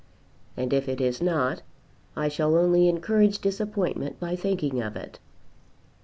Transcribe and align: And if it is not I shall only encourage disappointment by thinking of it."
And 0.57 0.73
if 0.73 0.89
it 0.89 0.99
is 0.99 1.21
not 1.21 1.61
I 2.15 2.27
shall 2.27 2.55
only 2.55 2.87
encourage 2.87 3.37
disappointment 3.37 4.19
by 4.19 4.35
thinking 4.35 4.81
of 4.81 4.95
it." 4.95 5.19